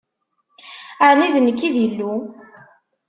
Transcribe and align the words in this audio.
Ɛni 1.07 1.27
d 1.33 1.35
nekk 1.39 1.61
i 1.67 1.69
d 1.73 1.75
Illu? 1.85 2.13